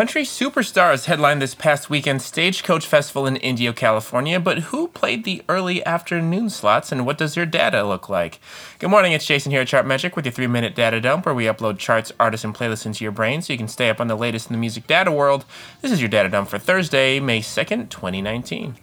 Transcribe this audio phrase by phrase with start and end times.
[0.00, 5.42] Country superstars headlined this past weekend's Stagecoach Festival in Indio, California, but who played the
[5.46, 8.40] early afternoon slots and what does your data look like?
[8.78, 11.44] Good morning, it's Jason here at Chartmetric with your three minute data dump where we
[11.44, 14.16] upload charts, artists, and playlists into your brain so you can stay up on the
[14.16, 15.44] latest in the music data world.
[15.82, 18.76] This is your data dump for Thursday, May 2nd, 2019.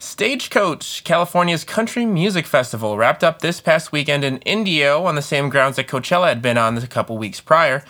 [0.00, 5.50] Stagecoach, California's country music festival, wrapped up this past weekend in Indio on the same
[5.50, 7.84] grounds that Coachella had been on a couple weeks prior.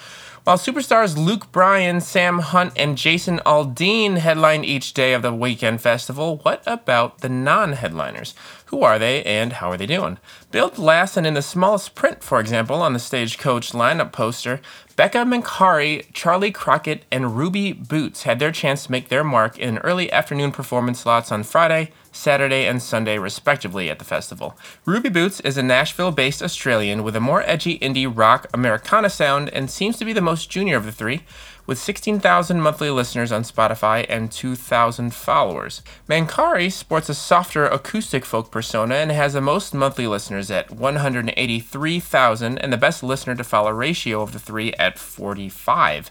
[0.49, 5.83] While superstars Luke Bryan, Sam Hunt, and Jason Aldean headline each day of the weekend
[5.83, 8.33] festival, what about the non headliners?
[8.69, 10.17] Who are they and how are they doing?
[10.51, 14.63] Billed last and in the smallest print, for example, on the Stagecoach lineup poster,
[14.99, 19.79] Beca Mancari, Charley Crockett, and Ruby Boots had their chance to make their mark in
[19.79, 24.59] early afternoon performance slots on Friday, Saturday, and Sunday, respectively, at the festival.
[24.85, 29.51] Ruby Boots is a Nashville based Australian with a more edgy indie rock Americana sound
[29.51, 31.21] and seems to be the most junior of the three,
[31.69, 35.83] with 16,000 monthly listeners on Spotify and 2,000 followers.
[36.09, 42.59] Mancari sports a softer acoustic folk persona and has the most monthly listeners at 183,000
[42.59, 46.11] and the best listener to follower ratio of the three at 45.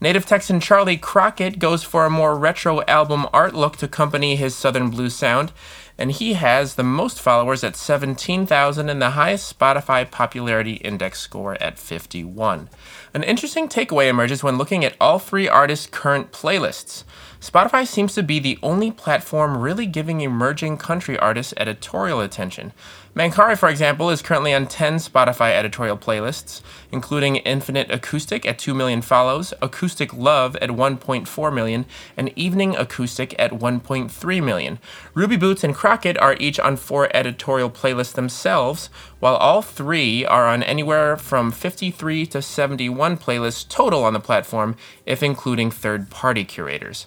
[0.00, 4.54] Native Texan Charley Crockett goes for a more retro album art look to accompany his
[4.54, 5.52] Southern blues sound,
[5.98, 11.60] and he has the most followers at 17,000 and the highest Spotify popularity index score
[11.62, 12.68] at 51.
[13.14, 17.04] An interesting takeaway emerges when looking at all three artists' current playlists.
[17.40, 22.72] Spotify seems to be the only platform really giving emerging country artists editorial attention.
[23.14, 26.60] Mancari, for example, is currently on 10 Spotify editorial playlists,
[26.92, 33.34] including Infinite Acoustic at 2 million follows, Acoustic Love at 1.4 million, and Evening Acoustic
[33.38, 34.78] at 1.3 million.
[35.14, 40.46] Ruby Boots and Crockett are each on four editorial playlists themselves, while all three are
[40.46, 44.76] on anywhere from 53 to 71 playlists total on the platform,
[45.06, 47.06] if including third party curators.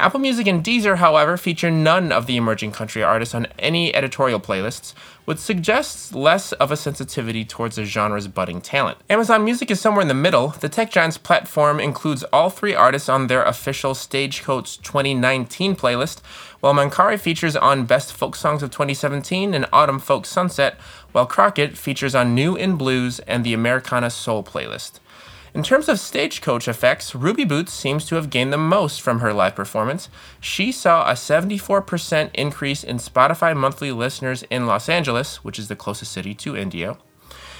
[0.00, 4.40] Apple Music and Deezer, however, feature none of the emerging country artists on any editorial
[4.40, 4.92] playlists,
[5.24, 8.98] which suggests less of a sensitivity towards the genre's budding talent.
[9.08, 10.48] Amazon Music is somewhere in the middle.
[10.48, 16.20] The tech giant's platform includes all three artists on their official Stagecoach 2019 playlist,
[16.60, 20.74] while Mancari features on Best Folk Songs of 2017 and Autumn Folk Sunset,
[21.12, 24.98] while Crockett features on New in Blues and the Americana Soul playlist.
[25.54, 29.32] In terms of stagecoach effects, Ruby Boots seems to have gained the most from her
[29.32, 30.08] live performance.
[30.40, 35.76] She saw a 74% increase in Spotify monthly listeners in Los Angeles, which is the
[35.76, 36.98] closest city to Indio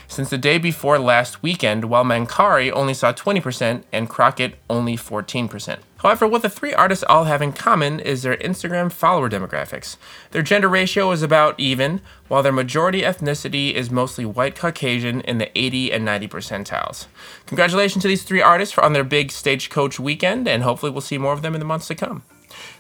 [0.09, 5.79] since the day before last weekend, while Mancari only saw 20% and Crockett only 14%.
[6.05, 9.97] However, what the three artists all have in common is their Instagram follower demographics.
[10.33, 15.39] Their gender ratio is about even, while their majority ethnicity is mostly white Caucasian in
[15.39, 17.07] the 80 and 90 percentiles.
[17.47, 21.33] Congratulations to these three artists on their big stagecoach weekend, and hopefully we'll see more
[21.33, 22.23] of them in the months to come.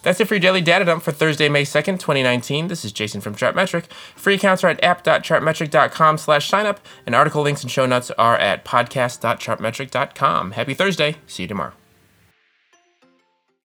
[0.04, 2.68] That's it for your daily data dump for Thursday, May 2nd, 2019.
[2.68, 3.90] This is Jason from Chartmetric.
[4.14, 6.76] Free accounts are at app.chartmetric.com slash signup,
[7.06, 10.52] and article links and show notes are at podcast.chartmetric.com.
[10.52, 11.16] Happy Thursday.
[11.26, 11.72] See you tomorrow.